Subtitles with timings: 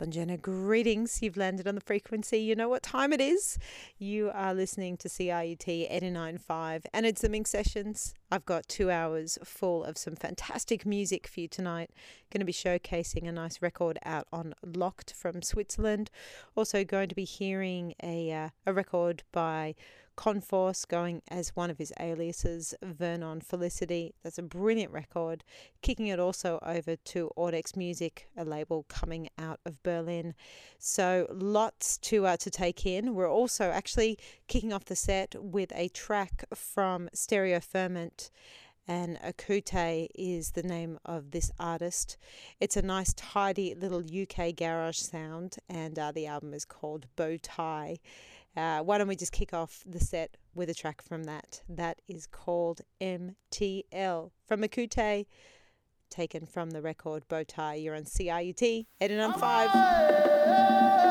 [0.00, 1.22] Bonjana, greetings.
[1.22, 2.38] You've landed on the frequency.
[2.38, 3.58] You know what time it is.
[3.98, 8.14] You are listening to CIUT 895 and it's the Minx Sessions.
[8.30, 11.90] I've got two hours full of some fantastic music for you tonight.
[12.30, 16.12] Going to be showcasing a nice record out on Locked from Switzerland.
[16.54, 19.74] Also going to be hearing a, uh, a record by
[20.18, 24.16] Conforce going as one of his aliases, Vernon Felicity.
[24.24, 25.44] That's a brilliant record.
[25.80, 30.34] Kicking it also over to Audex Music, a label coming out of Berlin.
[30.76, 33.14] So lots to uh, to take in.
[33.14, 38.32] We're also actually kicking off the set with a track from Stereo Ferment
[38.88, 42.16] and Acote is the name of this artist.
[42.58, 47.36] It's a nice, tidy little UK garage sound, and uh, the album is called Bow
[47.36, 47.98] Tie.
[48.56, 51.62] Uh, why don't we just kick off the set with a track from that?
[51.68, 55.26] That is called MTL from Acote,
[56.10, 57.82] taken from the record Bowtie.
[57.82, 61.07] You're on CIUT, Eden on 5.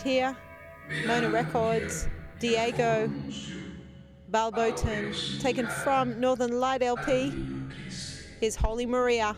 [0.00, 0.36] Upbeat here.
[1.06, 2.08] Mona Records,
[2.38, 3.10] Diego,
[4.30, 7.32] Balbontin, taken from Northern Light LP.
[8.40, 9.36] Here's Holy Maria.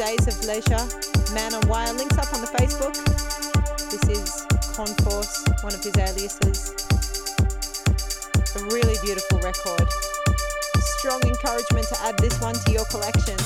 [0.00, 0.88] Days of Leisure,
[1.34, 1.92] Man on Wire.
[1.92, 2.96] Links up on the Facebook.
[3.90, 6.72] This is Conforce, one of his aliases.
[8.56, 9.86] A really beautiful record.
[10.96, 13.36] Strong encouragement to add this one to your collection.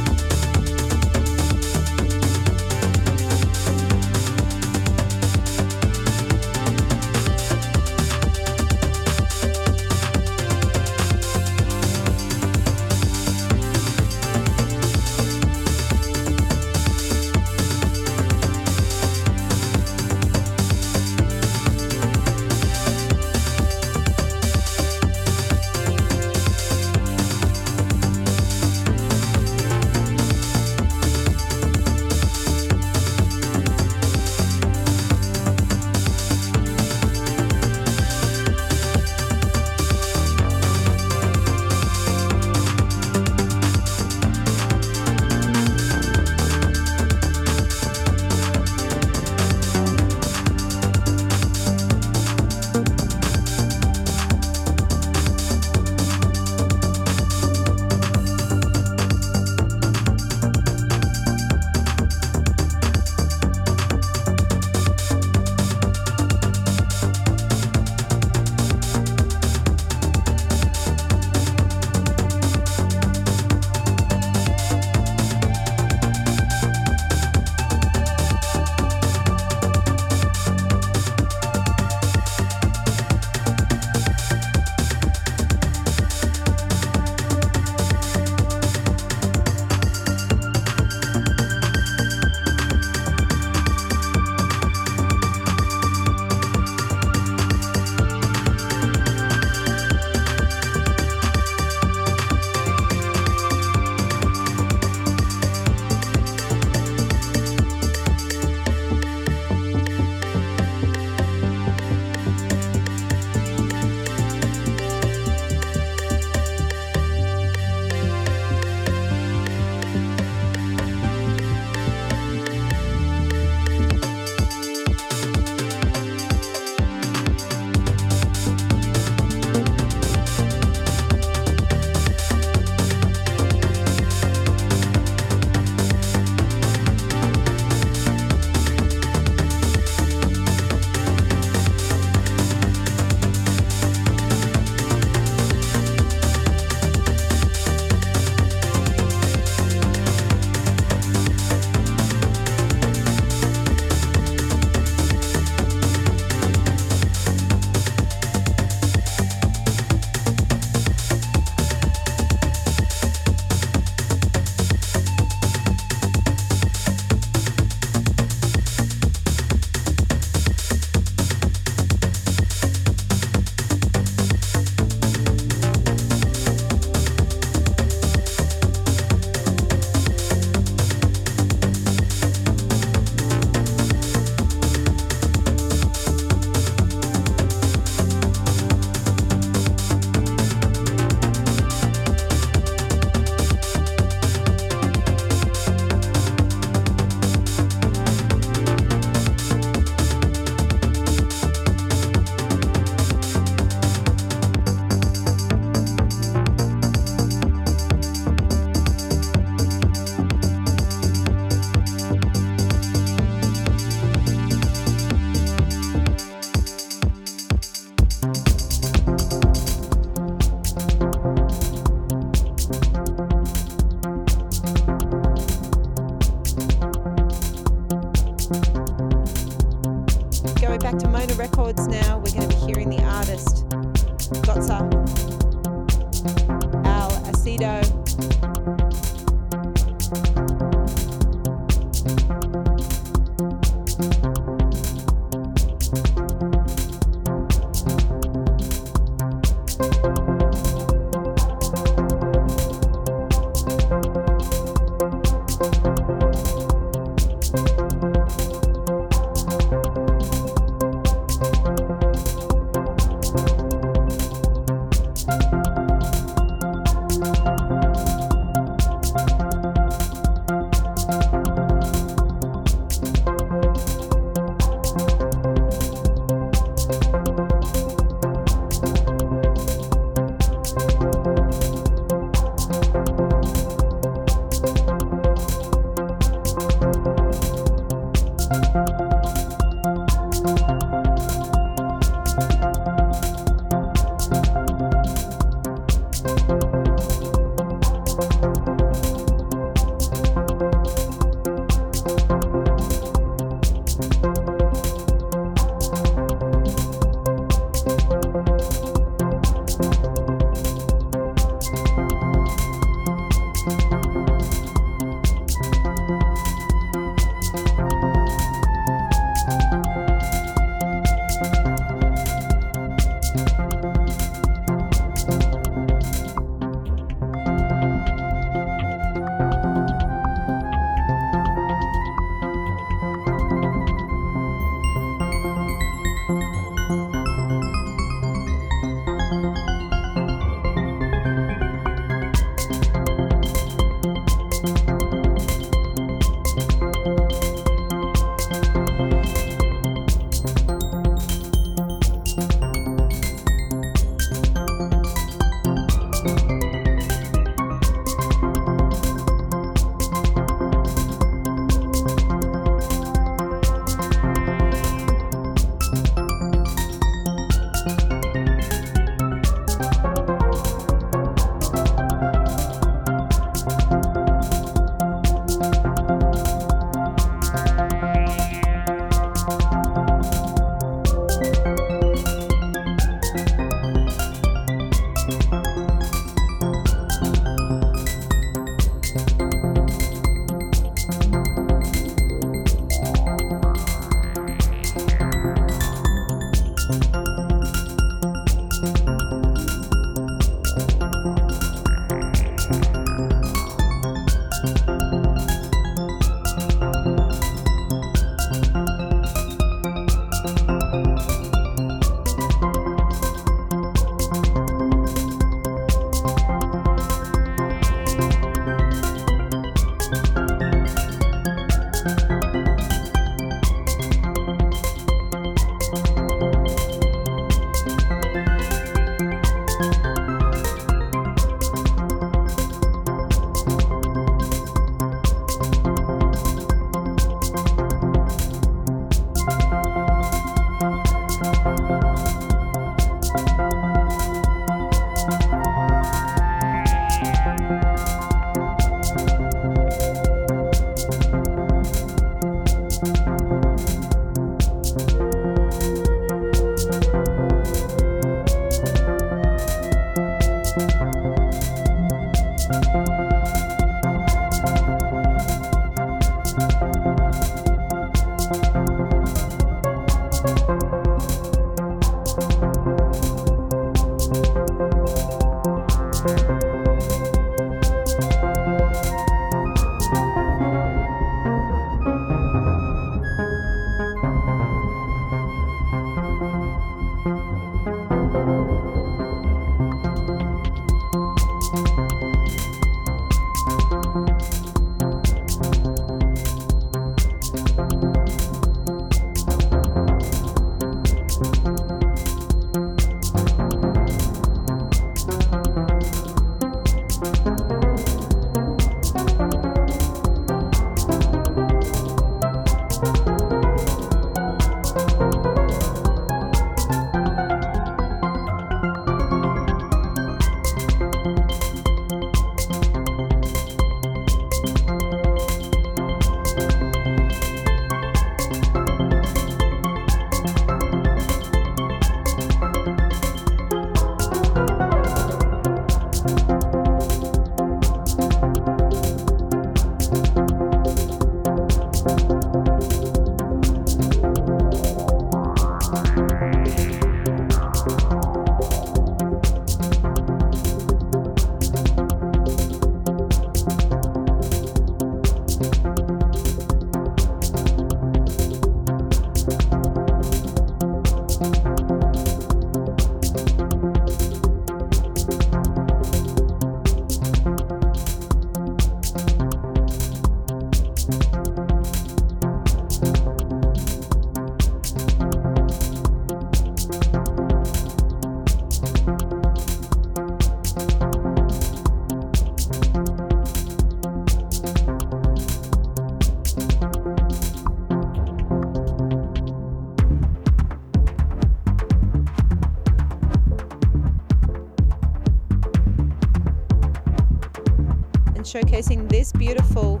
[598.72, 600.00] Showcasing this beautiful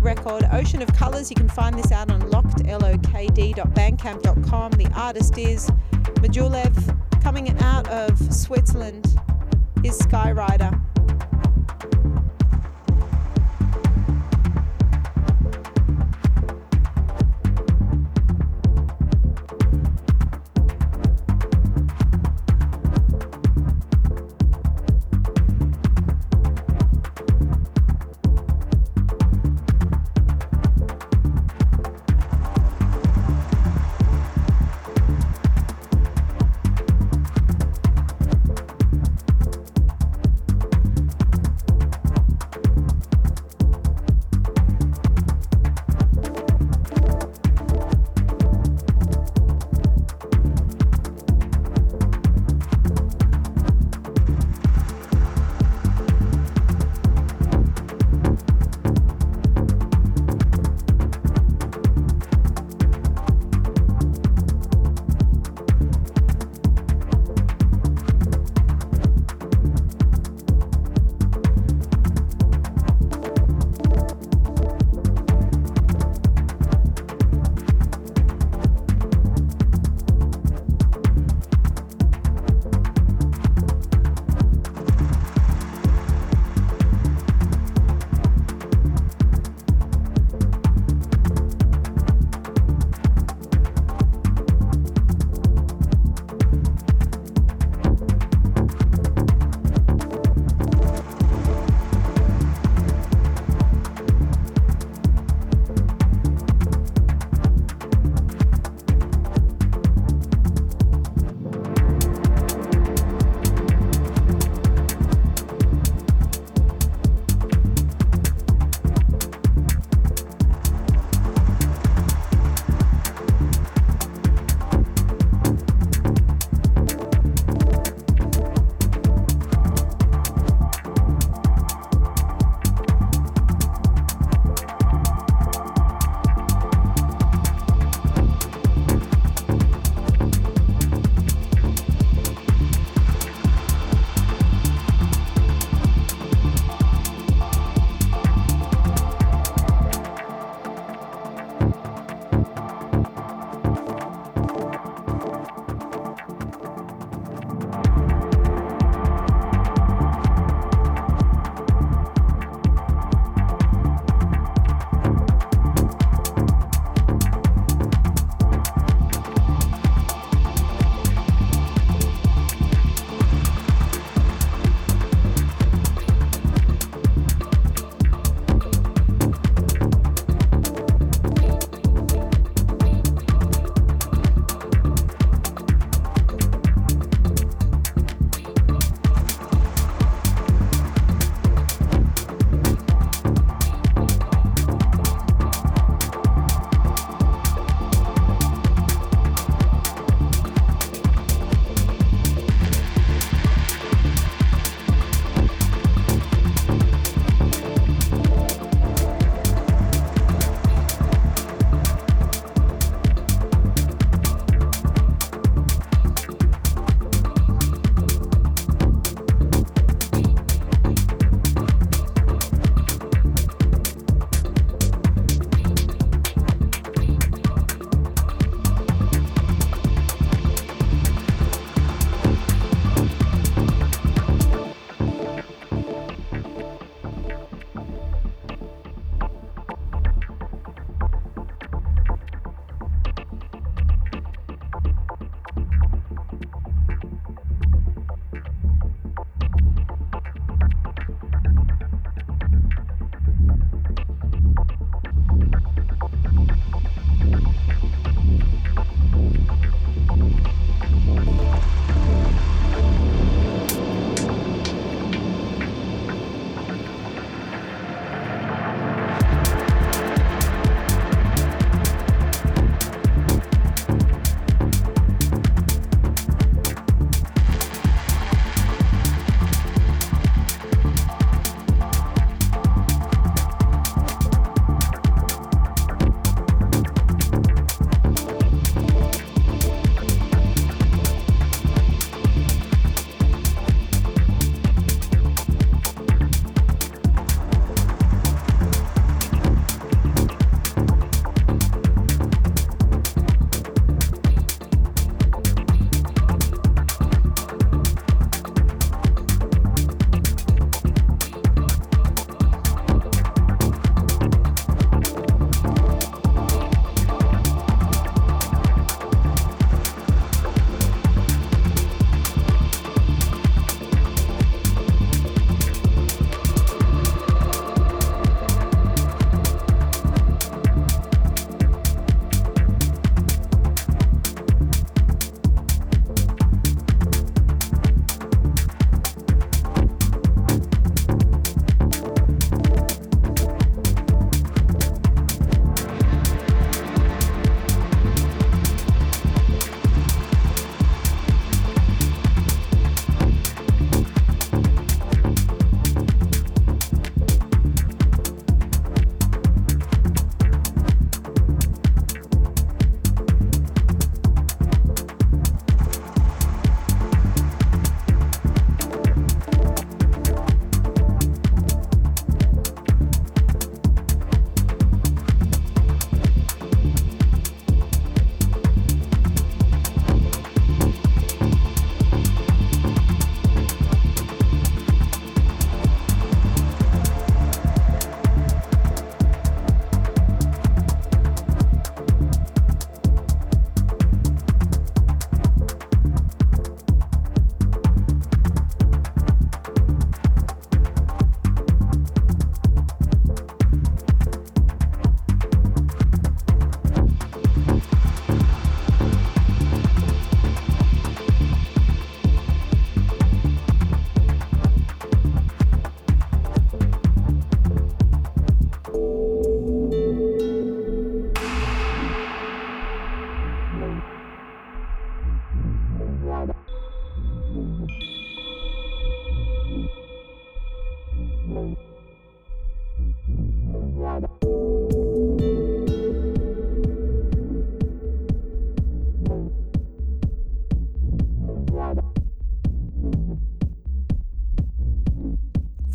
[0.00, 1.30] record, Ocean of Colors.
[1.30, 4.72] You can find this out on lockedlokd.bandcamp.com.
[4.72, 9.16] The artist is Mjulev, coming out of Switzerland,
[9.84, 10.76] is Skyrider.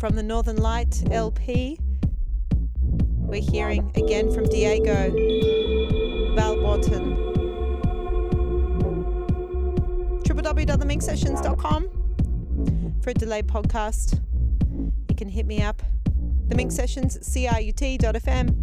[0.08, 1.78] From the Northern Light LP,
[3.18, 5.10] we're hearing again from Diego
[6.34, 7.14] Balbontin.
[10.22, 11.88] www.theminxsessions.com
[13.02, 14.18] for a delayed podcast.
[15.10, 15.82] You can hit me up.
[16.48, 18.54] The Minx Sessions, ciut.fm.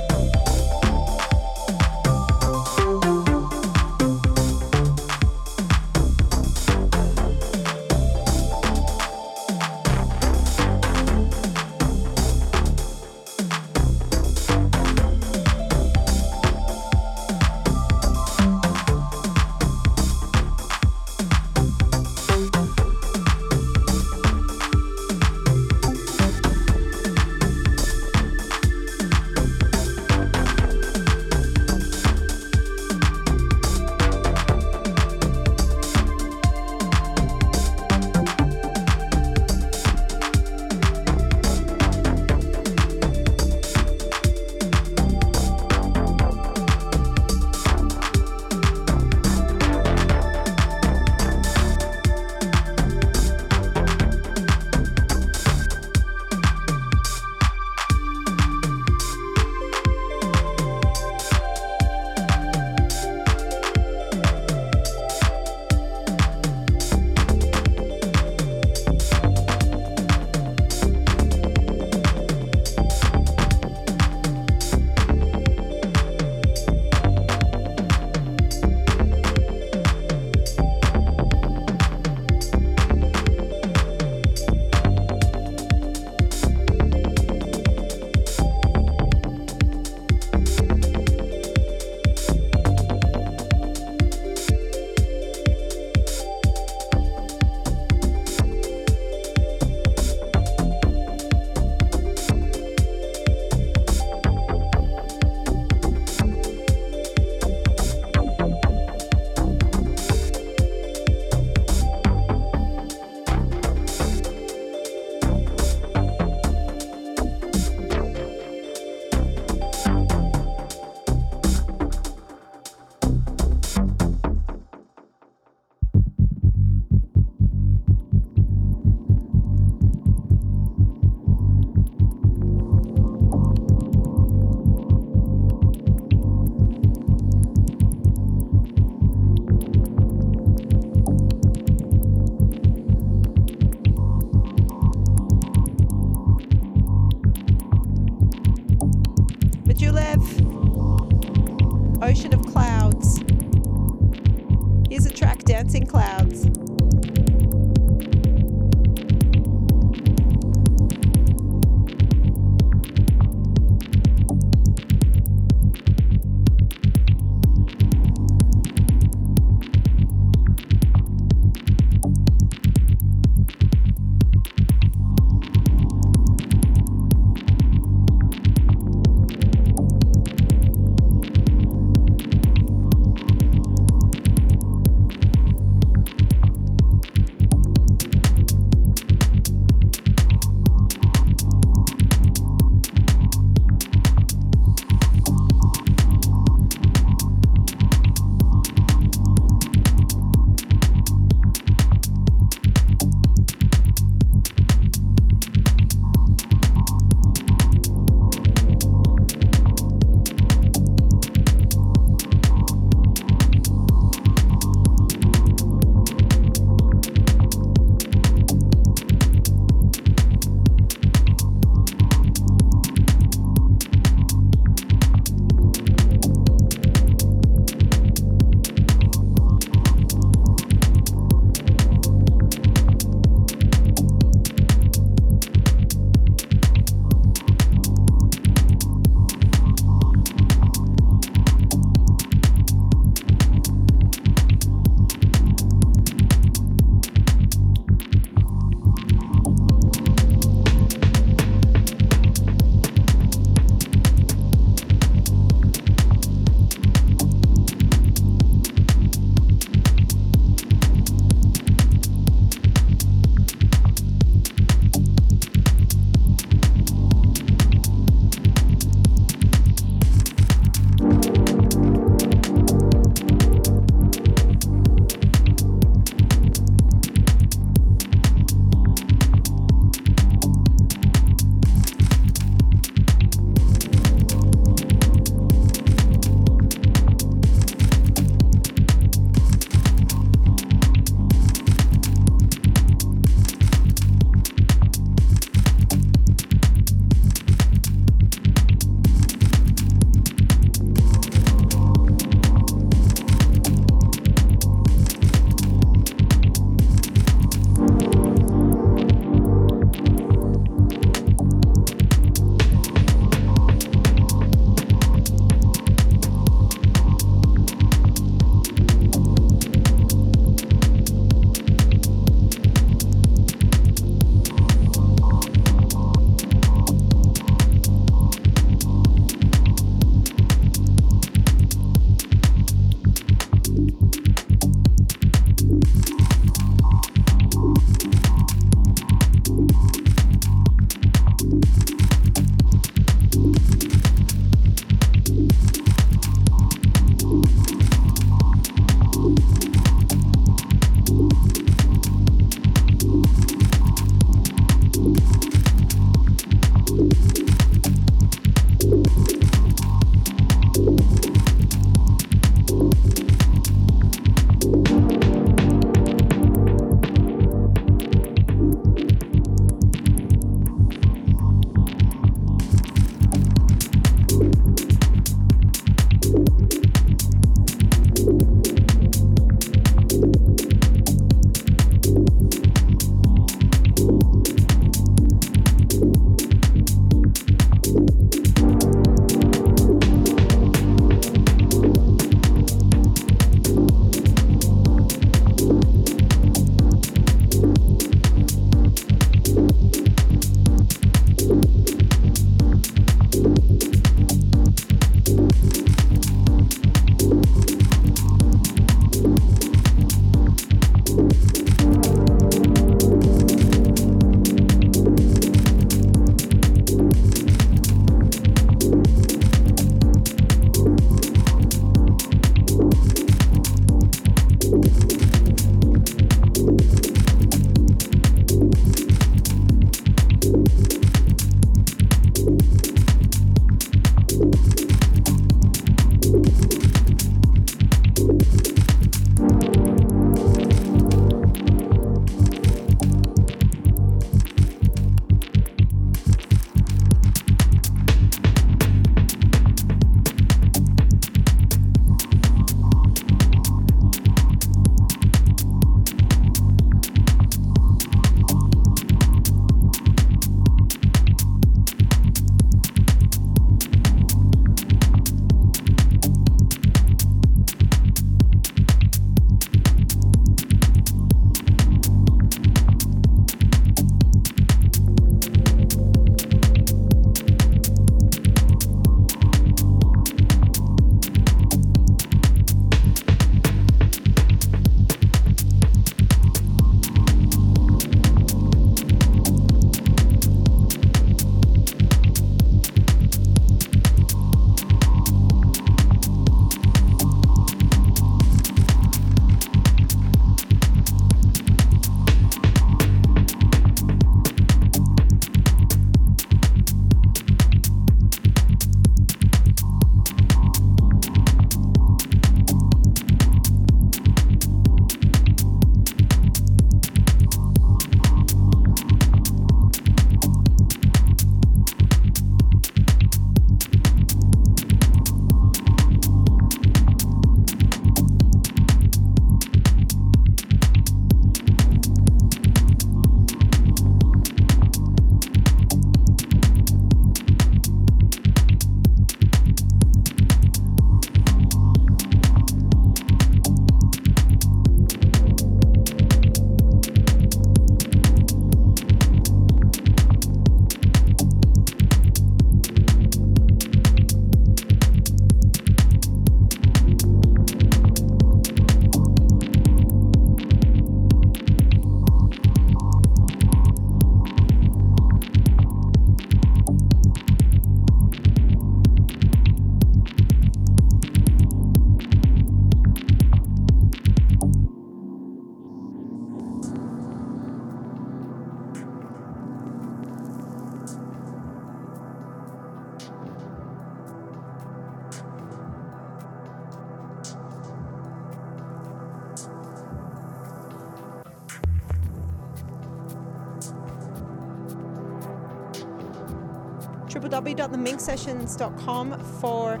[597.96, 600.00] www.theminxsessions.com for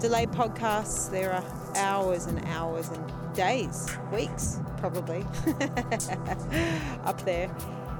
[0.00, 1.10] delayed podcasts.
[1.10, 1.44] There are
[1.76, 5.20] hours and hours and days, weeks probably
[7.04, 7.54] up there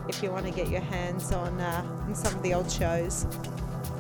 [0.09, 3.27] if you want to get your hands on, uh, on some of the old shows.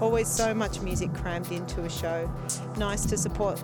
[0.00, 2.30] Always so much music crammed into a show.
[2.78, 3.62] Nice to support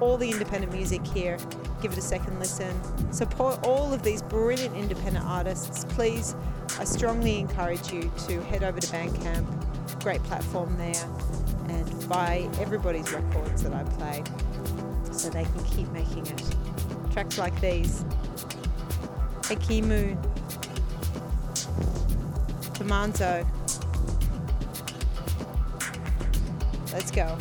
[0.00, 1.38] all the independent music here.
[1.80, 2.74] Give it a second listen.
[3.12, 5.84] Support all of these brilliant independent artists.
[5.90, 6.34] Please,
[6.78, 9.59] I strongly encourage you to head over to Bandcamp.
[10.02, 11.04] Great platform there.
[11.68, 14.24] And buy everybody's records that I play
[15.12, 16.42] so they can keep making it.
[17.12, 18.04] Tracks like these.
[19.42, 20.16] Hakimonu.
[22.74, 23.46] Tomazoe.
[26.92, 27.36] Let's go.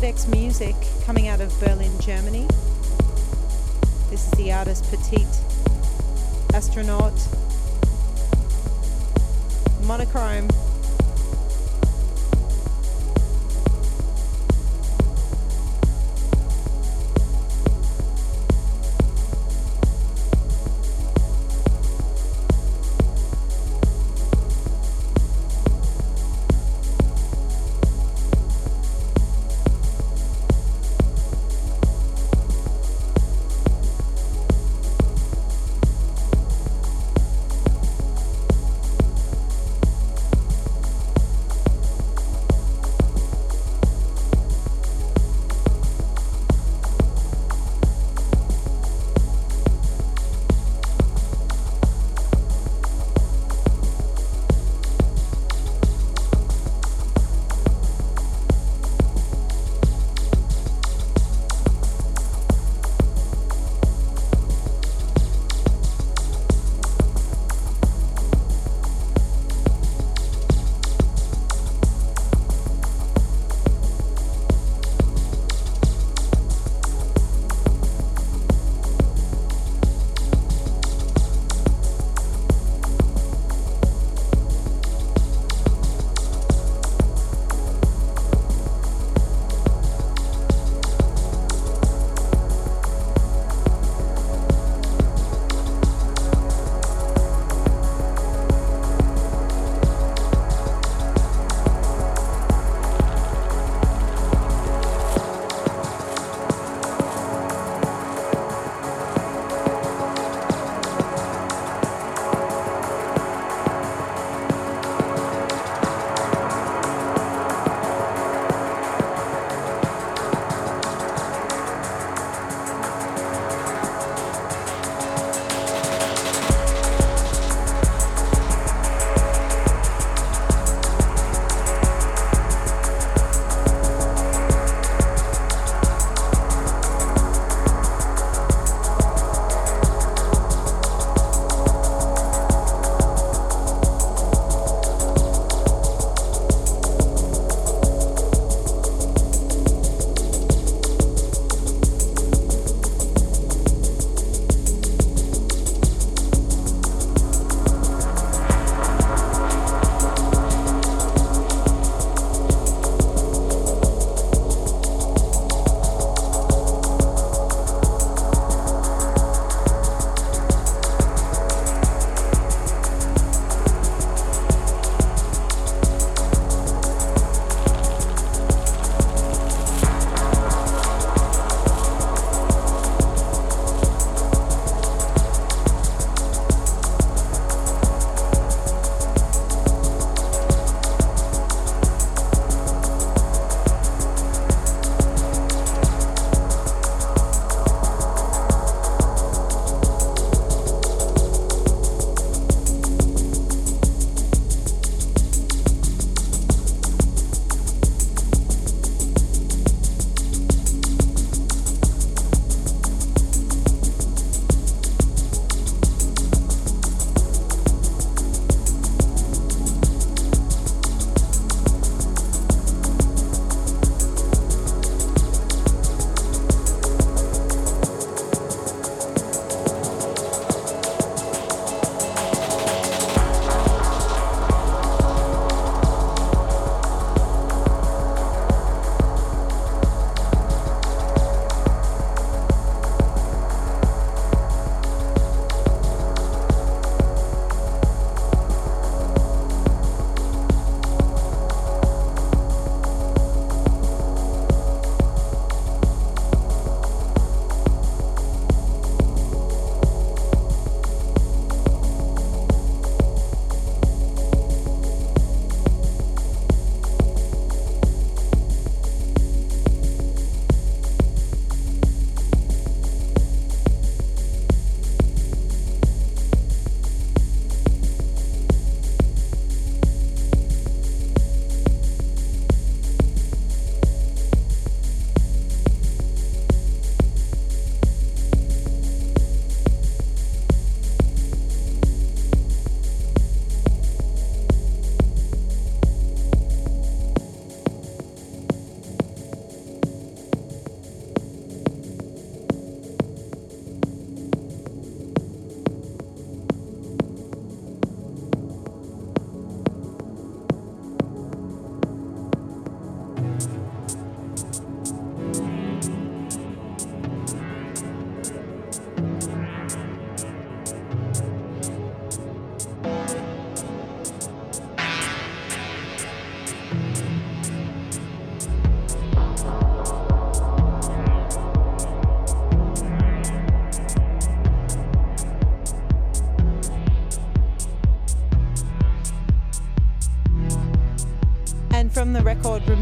[0.00, 0.74] Audex Music,
[1.04, 2.46] coming out of Berlin, Germany.
[4.08, 5.26] This is the artist Petit
[6.54, 7.09] Astronaute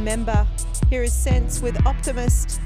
[0.09, 0.47] Remember.
[0.89, 2.63] Here is Sense with Optimist.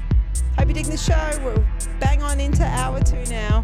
[0.57, 1.29] Hope you dig the show.
[1.43, 1.61] We're
[1.99, 3.62] bang on into hour two now.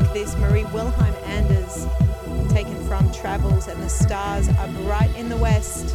[0.00, 1.86] Like this, Marie Wilhelm Anders,
[2.52, 5.93] taken from Travels, and the stars are bright in the west.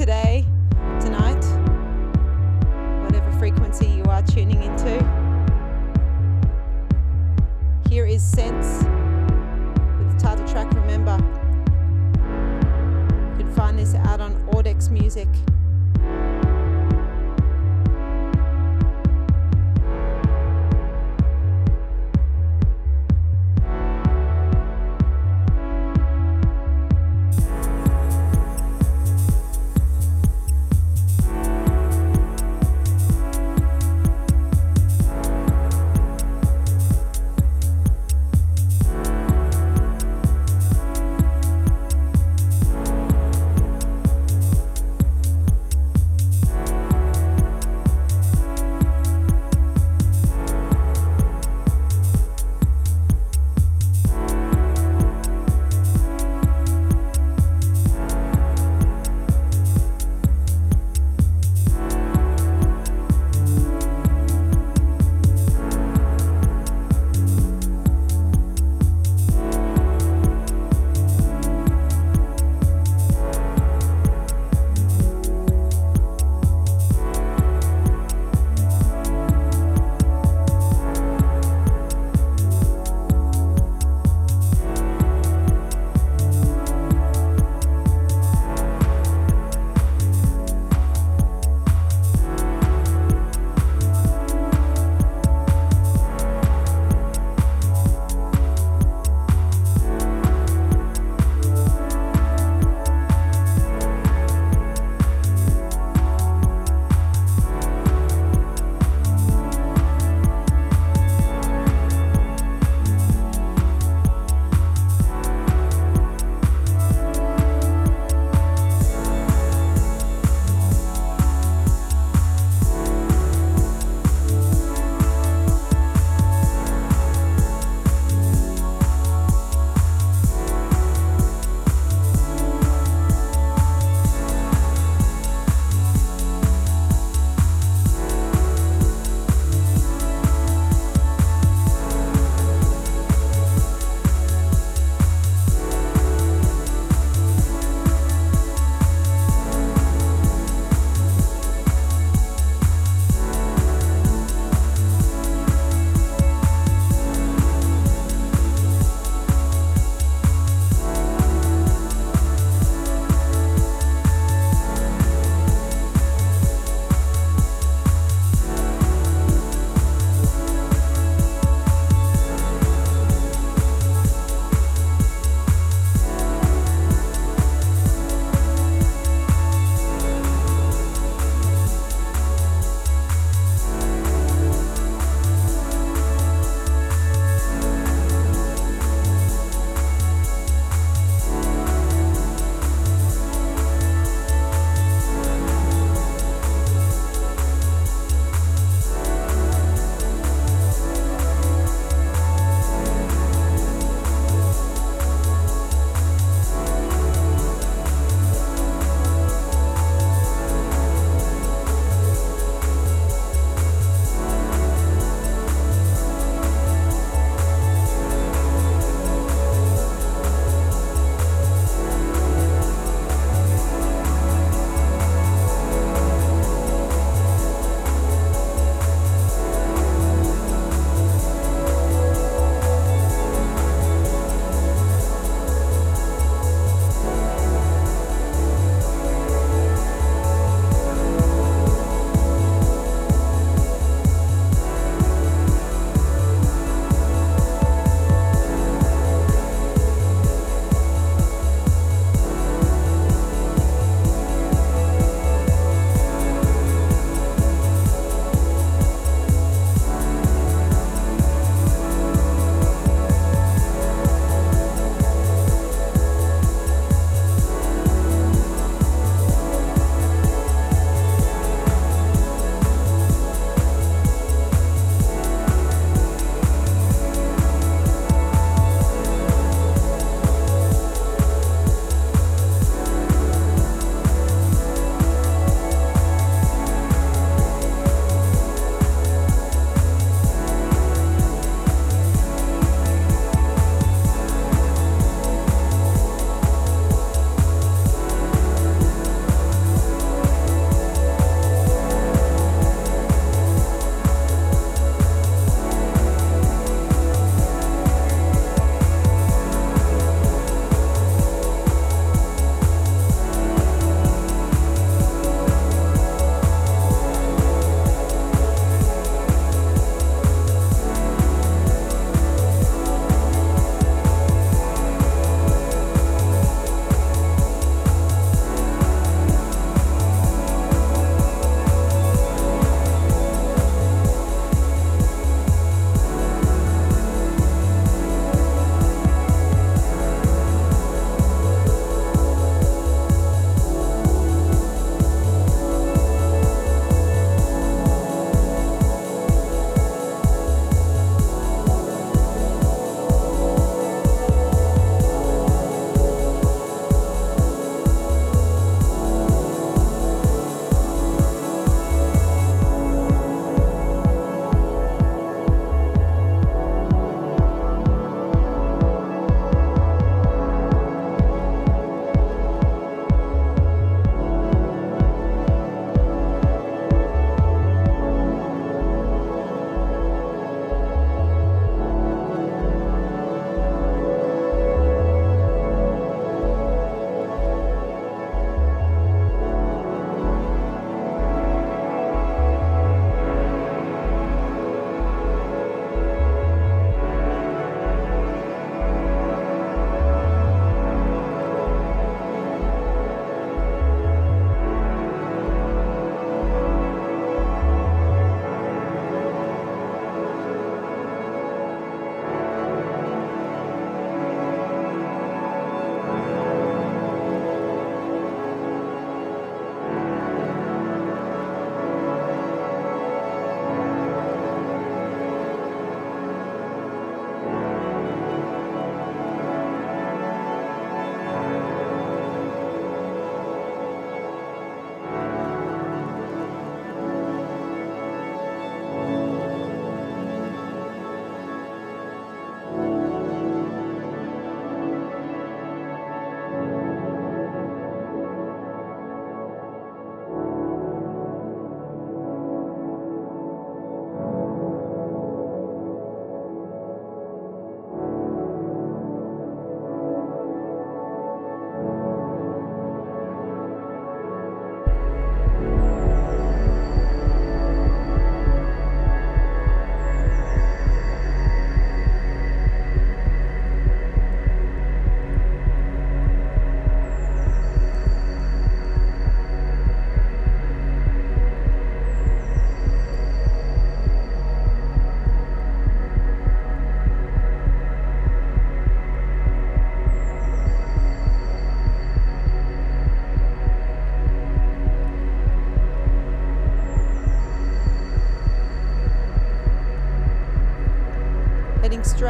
[0.00, 0.29] Today,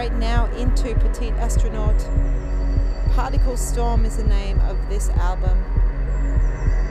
[0.00, 2.06] straight now into Petit Astronaute.
[3.12, 5.62] Particle Storm is the name of this album.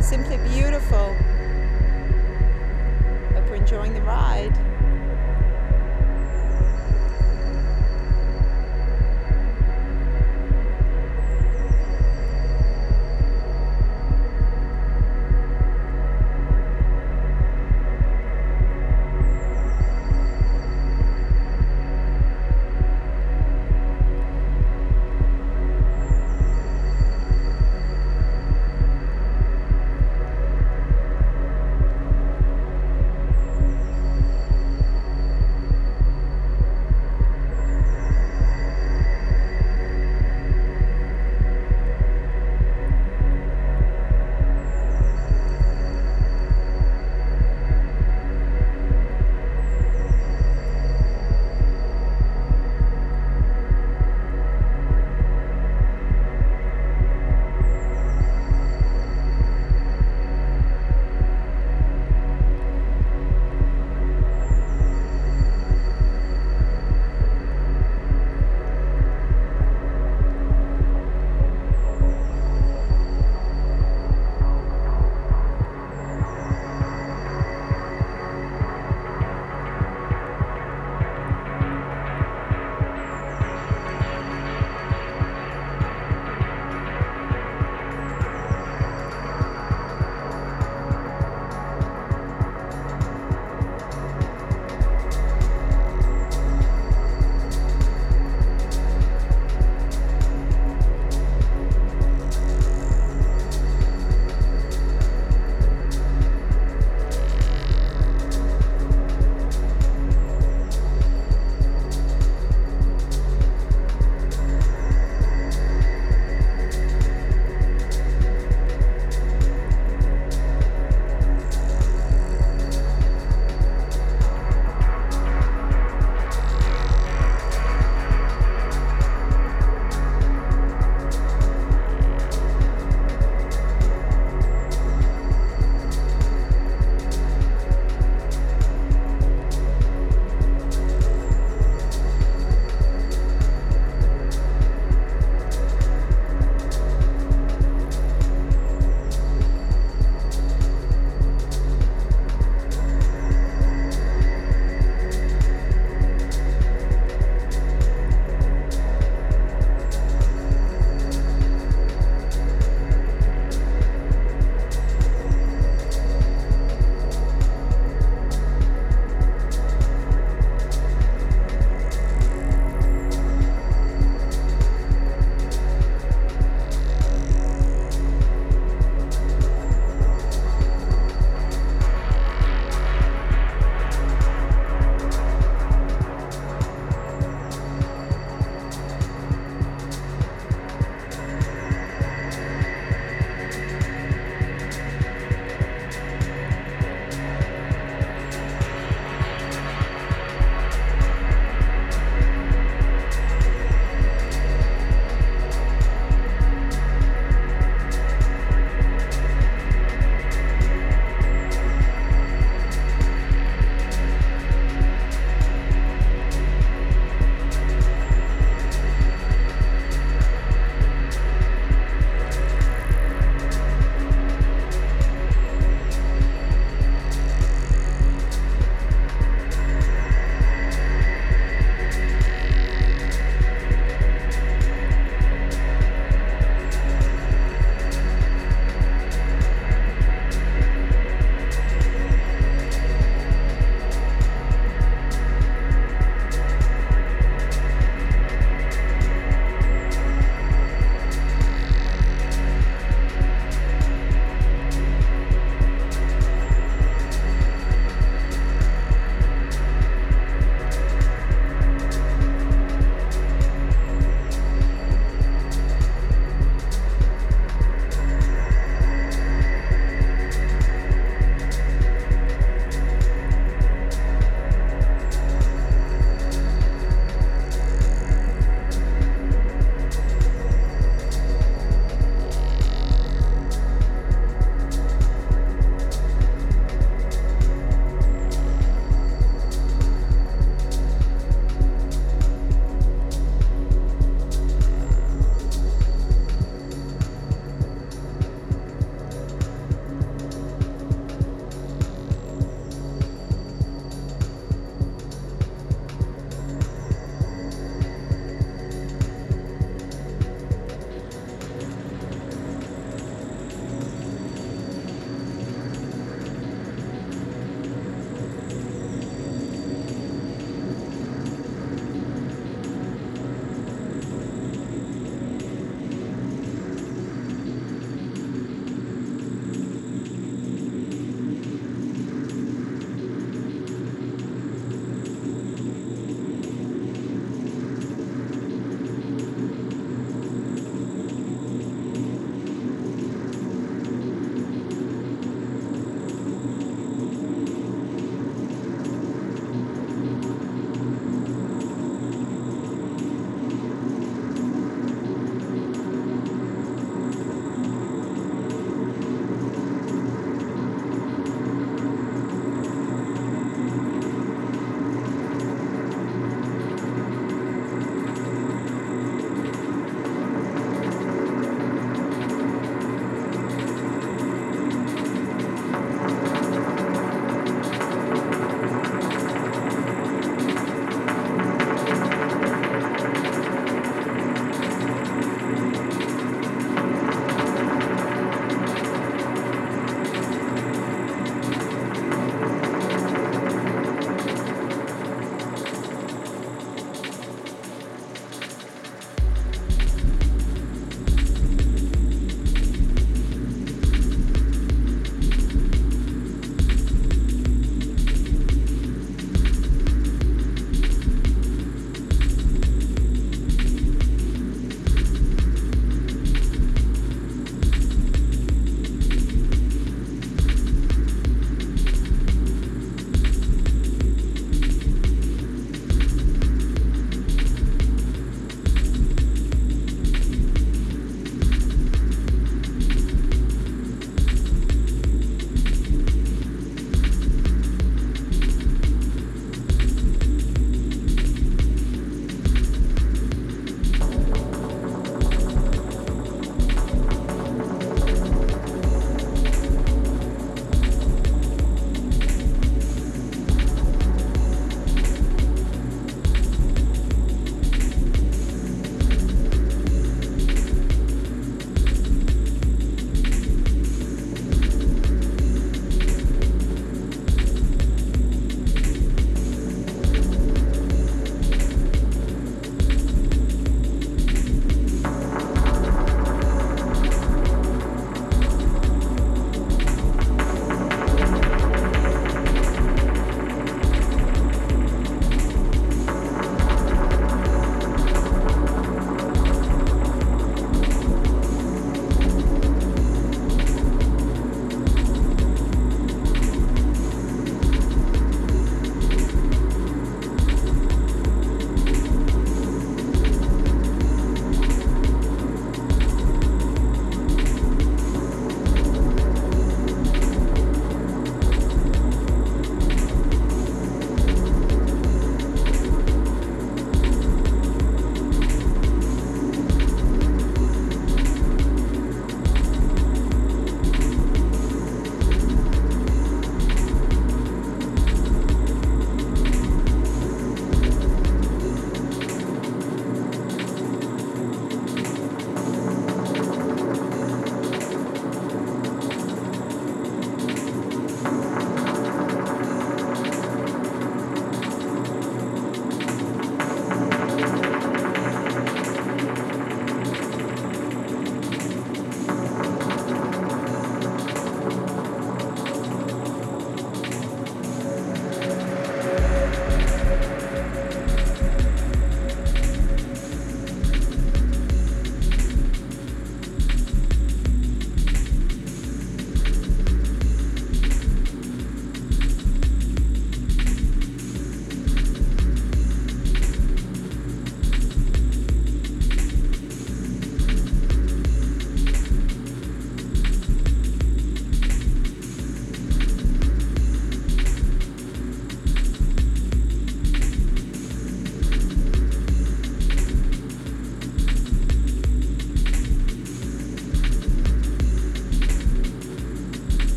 [0.00, 1.12] Simply beautiful.
[3.34, 4.56] Hope you're enjoying the ride.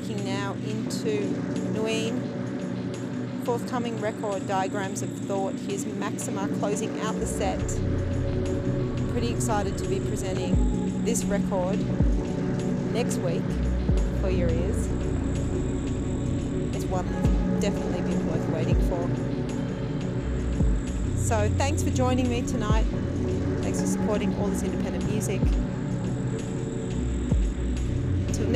[0.00, 1.20] Peeking now into
[1.72, 2.20] Nueen.
[3.46, 5.54] Forthcoming record, Diagrams of Thought.
[5.54, 7.58] Here's Maxima closing out the set.
[9.12, 11.78] Pretty excited to be presenting this record
[12.92, 13.40] next week
[14.20, 14.86] for your ears.
[16.74, 19.08] It's one that's definitely been worth waiting for.
[21.16, 22.84] So thanks for joining me tonight.
[23.62, 25.40] Thanks for supporting all this independent music.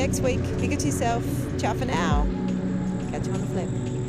[0.01, 1.23] Next week, be good to yourself.
[1.59, 2.27] Ciao for now.
[3.11, 4.00] Catch you on the flip.